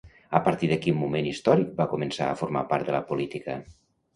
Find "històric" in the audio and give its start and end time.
1.33-1.77